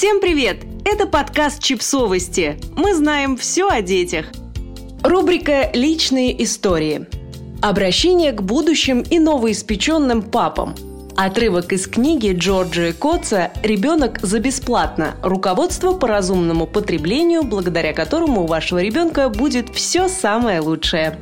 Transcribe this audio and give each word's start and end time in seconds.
Всем 0.00 0.18
привет! 0.18 0.62
Это 0.86 1.06
подкаст 1.06 1.62
«Чипсовости». 1.62 2.58
Мы 2.74 2.94
знаем 2.94 3.36
все 3.36 3.68
о 3.68 3.82
детях. 3.82 4.28
Рубрика 5.02 5.68
«Личные 5.74 6.42
истории». 6.42 7.06
Обращение 7.60 8.32
к 8.32 8.40
будущим 8.40 9.02
и 9.02 9.18
новоиспеченным 9.18 10.22
папам. 10.22 10.74
Отрывок 11.18 11.74
из 11.74 11.86
книги 11.86 12.32
Джорджа 12.32 12.94
Котца 12.94 13.52
«Ребенок 13.62 14.20
за 14.22 14.38
бесплатно. 14.38 15.16
Руководство 15.22 15.92
по 15.92 16.08
разумному 16.08 16.66
потреблению, 16.66 17.42
благодаря 17.42 17.92
которому 17.92 18.44
у 18.44 18.46
вашего 18.46 18.78
ребенка 18.78 19.28
будет 19.28 19.68
все 19.68 20.08
самое 20.08 20.60
лучшее». 20.60 21.18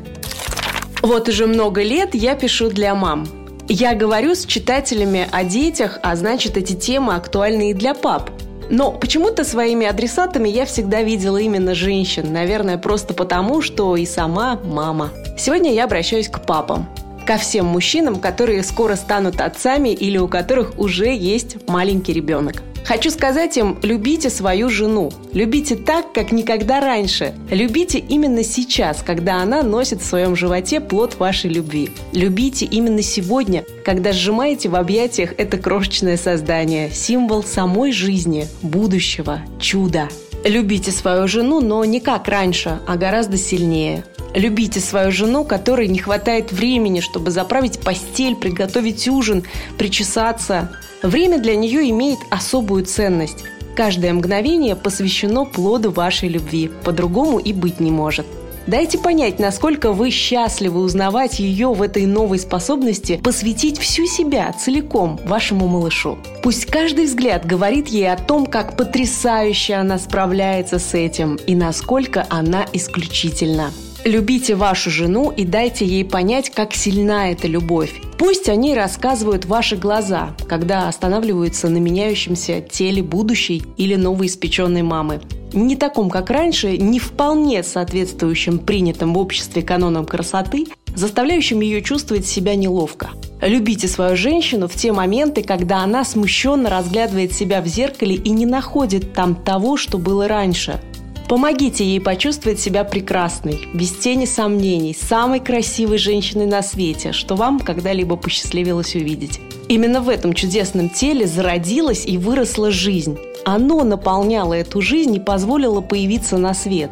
Вот 1.03 1.29
уже 1.29 1.49
много 1.49 1.83
лет 1.83 2.15
я 2.15 2.37
пишу 2.37 2.71
для 2.71 2.95
мам. 2.95 3.27
Я 3.67 3.97
говорю 3.97 4.37
с 4.37 4.47
читателями 4.47 5.27
о 5.33 5.43
детях, 5.43 5.99
а 6.05 6.15
значит 6.15 6.57
эти 6.57 6.75
темы 6.75 7.17
актуальны 7.17 7.73
и 7.73 7.75
для 7.75 7.93
пап– 7.93 8.31
но 8.71 8.93
почему-то 8.93 9.45
своими 9.45 9.87
адресатами 9.87 10.49
я 10.49 10.67
всегда 10.67 11.03
видела 11.03 11.39
именно 11.39 11.75
женщин. 11.75 12.33
Наверное, 12.33 12.79
просто 12.79 13.15
потому, 13.15 13.63
что 13.63 13.97
и 13.97 14.07
сама 14.07 14.59
мама. 14.63 15.11
Сегодня 15.37 15.73
я 15.73 15.85
обращаюсь 15.85 16.29
к 16.29 16.41
папам 16.41 16.89
ко 17.27 17.37
всем 17.37 17.67
мужчинам, 17.67 18.21
которые 18.21 18.63
скоро 18.63 18.97
станут 18.97 19.43
отцами 19.43 19.91
или 19.91 20.17
у 20.17 20.29
которых 20.29 20.79
уже 20.79 21.15
есть 21.15 21.69
маленький 21.69 22.15
ребенок. 22.15 22.63
Хочу 22.89 23.11
сказать 23.11 23.55
им, 23.59 23.77
любите 23.83 24.31
свою 24.31 24.71
жену. 24.71 25.13
Любите 25.35 25.77
так, 25.77 26.11
как 26.15 26.33
никогда 26.33 26.81
раньше. 26.81 27.35
Любите 27.51 27.99
именно 27.99 28.43
сейчас, 28.43 29.03
когда 29.03 29.43
она 29.43 29.63
носит 29.63 30.01
в 30.01 30.07
своем 30.07 30.35
животе 30.35 30.81
плод 30.81 31.17
вашей 31.17 31.51
любви. 31.51 31.91
Любите 32.15 32.65
именно 32.65 33.03
сегодня, 33.03 33.63
когда 33.85 34.13
сжимаете 34.13 34.71
в 34.71 34.75
объятиях 34.75 35.35
это 35.37 35.59
крошечное 35.59 36.17
создание, 36.17 36.91
символ 36.91 37.45
самой 37.45 37.93
жизни, 37.93 38.47
будущего, 38.63 39.43
чуда. 39.61 40.09
Любите 40.45 40.93
свою 40.93 41.27
жену, 41.27 41.61
но 41.61 41.85
не 41.85 42.01
как 42.01 42.29
раньше, 42.29 42.79
а 42.87 42.97
гораздо 42.97 43.37
сильнее. 43.37 44.05
Любите 44.35 44.79
свою 44.81 45.11
жену, 45.11 45.45
которой 45.45 45.89
не 45.89 45.99
хватает 45.99 46.53
времени, 46.53 47.01
чтобы 47.01 47.31
заправить 47.31 47.81
постель, 47.81 48.37
приготовить 48.37 49.09
ужин, 49.09 49.45
причесаться. 49.79 50.71
Время 51.03 51.39
для 51.39 51.57
нее 51.57 51.89
имеет 51.91 52.19
особую 52.31 52.85
ценность. 52.85 53.45
Каждое 53.75 54.13
мгновение 54.13 54.77
посвящено 54.77 55.45
плоду 55.45 55.91
вашей 55.91 56.29
любви. 56.29 56.71
По-другому 56.85 57.39
и 57.39 57.53
быть 57.53 57.81
не 57.81 57.91
может. 57.91 58.27
Дайте 58.69 58.99
понять, 58.99 59.39
насколько 59.39 59.93
вы 59.93 60.11
счастливы 60.11 60.81
узнавать 60.81 61.39
ее 61.39 61.73
в 61.73 61.81
этой 61.81 62.05
новой 62.05 62.39
способности 62.39 63.17
посвятить 63.17 63.79
всю 63.79 64.05
себя 64.05 64.53
целиком 64.53 65.19
вашему 65.25 65.67
малышу. 65.69 66.19
Пусть 66.43 66.67
каждый 66.67 67.07
взгляд 67.07 67.47
говорит 67.47 67.89
ей 67.89 68.13
о 68.13 68.19
том, 68.19 68.45
как 68.45 68.77
потрясающе 68.77 69.73
она 69.73 69.99
справляется 69.99 70.79
с 70.79 70.93
этим 70.93 71.37
и 71.47 71.55
насколько 71.55 72.27
она 72.29 72.67
исключительна. 72.75 73.73
Любите 74.05 74.55
вашу 74.55 74.91
жену 74.91 75.31
и 75.31 75.47
дайте 75.47 75.87
ей 75.87 76.05
понять, 76.05 76.51
как 76.51 76.75
сильна 76.75 77.31
эта 77.31 77.49
любовь. 77.49 77.95
Пусть 78.19 78.51
они 78.51 78.75
рассказывают 78.75 79.47
ваши 79.47 79.77
глаза, 79.77 80.35
когда 80.47 80.89
останавливаются 80.89 81.71
на 81.71 81.79
меняющемся 81.79 82.61
теле 82.61 83.03
будущей 83.03 83.63
или 83.79 83.95
новоиспеченной 83.95 84.83
мамы. 84.83 85.23
Не 85.53 85.77
таком, 85.77 86.11
как 86.11 86.31
раньше, 86.31 86.77
не 86.77 86.99
вполне 86.99 87.63
соответствующим 87.63 88.59
принятым 88.59 89.15
в 89.15 89.19
обществе 89.19 89.63
канонам 89.63 90.05
красоты, 90.05 90.67
заставляющим 90.95 91.61
ее 91.61 91.81
чувствовать 91.83 92.27
себя 92.27 92.55
неловко. 92.55 93.11
Любите 93.41 93.89
свою 93.89 94.17
женщину 94.17 94.69
в 94.69 94.75
те 94.75 94.93
моменты, 94.93 95.43
когда 95.43 95.79
она 95.79 96.05
смущенно 96.05 96.69
разглядывает 96.69 97.33
себя 97.33 97.63
в 97.63 97.67
зеркале 97.67 98.17
и 98.17 98.31
не 98.31 98.47
находит 98.47 99.13
там 99.13 99.35
того, 99.35 99.77
что 99.77 99.99
было 99.99 100.29
раньше. 100.29 100.81
Помогите 101.29 101.85
ей 101.85 102.01
почувствовать 102.01 102.59
себя 102.59 102.85
прекрасной, 102.85 103.69
без 103.75 103.93
тени 103.93 104.25
сомнений, 104.25 104.97
самой 104.99 105.41
красивой 105.41 105.99
женщиной 105.99 106.47
на 106.47 106.63
свете, 106.63 107.13
что 107.13 107.37
вам 107.37 107.61
когда-либо 107.61 108.17
посчастливилось 108.17 108.95
увидеть. 108.95 109.39
Именно 109.69 110.01
в 110.01 110.09
этом 110.09 110.33
чудесном 110.33 110.89
теле 110.89 111.27
зародилась 111.27 112.07
и 112.07 112.17
выросла 112.17 112.71
жизнь. 112.71 113.19
Оно 113.45 113.85
наполняло 113.85 114.55
эту 114.55 114.81
жизнь 114.81 115.17
и 115.17 115.21
позволило 115.21 115.83
появиться 115.83 116.39
на 116.39 116.55
свет. 116.55 116.91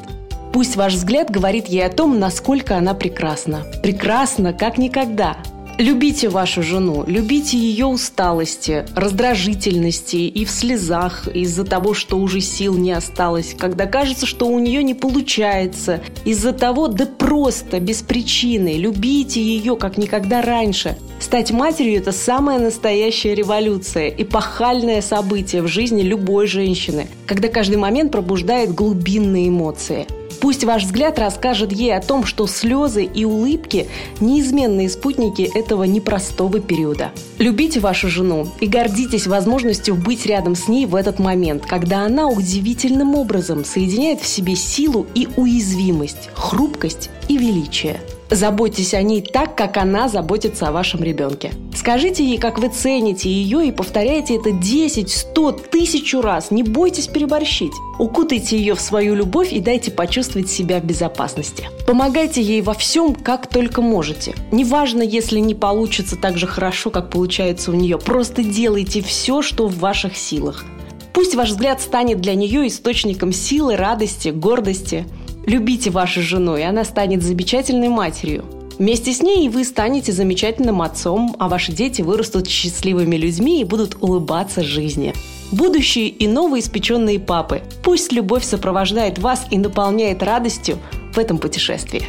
Пусть 0.52 0.76
ваш 0.76 0.92
взгляд 0.92 1.30
говорит 1.30 1.68
ей 1.68 1.86
о 1.86 1.90
том, 1.90 2.18
насколько 2.18 2.76
она 2.76 2.92
прекрасна. 2.92 3.64
Прекрасна, 3.82 4.52
как 4.52 4.76
никогда– 4.76 5.38
Любите 5.78 6.30
вашу 6.30 6.62
жену, 6.62 7.04
любите 7.06 7.58
ее 7.58 7.84
усталости, 7.84 8.86
раздражительности 8.94 10.16
и 10.16 10.46
в 10.46 10.50
слезах 10.50 11.28
из-за 11.28 11.64
того, 11.64 11.92
что 11.92 12.16
уже 12.16 12.40
сил 12.40 12.78
не 12.78 12.92
осталось, 12.92 13.54
когда 13.58 13.84
кажется, 13.84 14.24
что 14.24 14.46
у 14.46 14.58
нее 14.58 14.82
не 14.82 14.94
получается, 14.94 16.00
из-за 16.24 16.54
того, 16.54 16.88
да 16.88 17.04
просто, 17.04 17.78
без 17.78 18.00
причины. 18.00 18.78
Любите 18.78 19.42
ее, 19.42 19.76
как 19.76 19.98
никогда 19.98 20.40
раньше. 20.40 20.96
Стать 21.20 21.50
матерью– 21.50 21.96
это 21.98 22.12
самая 22.12 22.58
настоящая 22.58 23.34
революция, 23.34 24.08
эпохальное 24.08 25.02
событие 25.02 25.60
в 25.60 25.68
жизни 25.68 26.00
любой 26.00 26.46
женщины, 26.46 27.06
когда 27.26 27.48
каждый 27.48 27.76
момент 27.76 28.12
пробуждает 28.12 28.74
глубинные 28.74 29.48
эмоции– 29.48 30.06
Пусть 30.40 30.64
ваш 30.64 30.84
взгляд 30.84 31.18
расскажет 31.18 31.72
ей 31.72 31.94
о 31.94 32.00
том, 32.00 32.24
что 32.24 32.46
слезы 32.46 33.04
и 33.04 33.24
улыбки– 33.24 33.88
неизменные 34.20 34.88
спутники 34.88 35.42
этого 35.42 35.84
непростого 35.84 36.60
периода. 36.60 37.10
Любите 37.38 37.80
вашу 37.80 38.08
жену 38.08 38.48
и 38.60 38.66
гордитесь 38.66 39.26
возможностью 39.26 39.94
быть 39.94 40.26
рядом 40.26 40.54
с 40.54 40.68
ней 40.68 40.86
в 40.86 40.94
этот 40.94 41.18
момент, 41.18 41.64
когда 41.66 42.02
она 42.04 42.28
удивительным 42.28 43.14
образом 43.14 43.64
соединяет 43.64 44.20
в 44.20 44.26
себе 44.26 44.56
силу 44.56 45.06
и 45.14 45.28
уязвимость, 45.36 46.30
хрупкость 46.34 47.10
и 47.28 47.36
величие– 47.36 48.00
Заботьтесь 48.30 48.92
о 48.94 49.02
ней 49.02 49.22
так, 49.22 49.56
как 49.56 49.76
она 49.76 50.08
заботится 50.08 50.66
о 50.66 50.72
вашем 50.72 51.02
ребенке. 51.02 51.52
Скажите 51.74 52.24
ей, 52.24 52.38
как 52.38 52.58
вы 52.58 52.68
цените 52.68 53.30
ее 53.30 53.68
и 53.68 53.70
повторяйте 53.72 54.36
это 54.36 54.50
10, 54.50 55.08
100, 55.10 55.52
тысячу 55.52 56.20
раз. 56.20 56.50
Не 56.50 56.64
бойтесь 56.64 57.06
переборщить. 57.06 57.72
Укутайте 58.00 58.58
ее 58.58 58.74
в 58.74 58.80
свою 58.80 59.14
любовь 59.14 59.52
и 59.52 59.60
дайте 59.60 59.92
почувствовать 59.92 60.50
себя 60.50 60.80
в 60.80 60.84
безопасности. 60.84 61.68
Помогайте 61.86 62.42
ей 62.42 62.62
во 62.62 62.74
всем, 62.74 63.14
как 63.14 63.46
только 63.46 63.80
можете. 63.80 64.34
Неважно, 64.50 65.02
если 65.02 65.38
не 65.38 65.54
получится 65.54 66.16
так 66.16 66.36
же 66.36 66.48
хорошо, 66.48 66.90
как 66.90 67.10
получается 67.10 67.70
у 67.70 67.74
нее. 67.74 67.96
Просто 67.96 68.42
делайте 68.42 69.02
все, 69.02 69.40
что 69.40 69.68
в 69.68 69.78
ваших 69.78 70.16
силах. 70.16 70.64
Пусть 71.12 71.36
ваш 71.36 71.50
взгляд 71.50 71.80
станет 71.80 72.20
для 72.20 72.34
нее 72.34 72.66
источником 72.66 73.32
силы, 73.32 73.76
радости, 73.76 74.30
гордости– 74.30 75.06
Любите 75.46 75.90
вашу 75.90 76.22
жену, 76.22 76.56
и 76.56 76.62
она 76.62 76.84
станет 76.84 77.22
замечательной 77.22 77.88
матерью. 77.88 78.44
Вместе 78.78 79.12
с 79.12 79.22
ней 79.22 79.48
вы 79.48 79.64
станете 79.64 80.12
замечательным 80.12 80.82
отцом, 80.82 81.34
а 81.38 81.48
ваши 81.48 81.72
дети 81.72 82.02
вырастут 82.02 82.48
счастливыми 82.48 83.16
людьми 83.16 83.60
и 83.60 83.64
будут 83.64 83.96
улыбаться 84.00 84.62
жизни. 84.62 85.14
Будущие 85.52 86.08
и 86.08 86.26
новоиспеченные 86.26 87.20
папы, 87.20 87.62
пусть 87.82 88.12
любовь 88.12 88.44
сопровождает 88.44 89.18
вас 89.18 89.46
и 89.50 89.56
наполняет 89.56 90.22
радостью 90.22 90.78
в 91.14 91.18
этом 91.18 91.38
путешествии. 91.38 92.02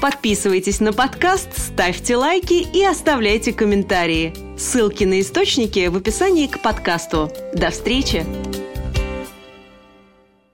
Подписывайтесь 0.00 0.78
на 0.78 0.92
подкаст, 0.92 1.48
ставьте 1.56 2.16
лайки 2.16 2.66
и 2.72 2.84
оставляйте 2.84 3.52
комментарии. 3.52 4.32
Ссылки 4.56 5.04
на 5.04 5.20
источники 5.20 5.88
в 5.88 5.96
описании 5.96 6.46
к 6.46 6.60
подкасту. 6.60 7.32
До 7.54 7.70
встречи! 7.70 8.24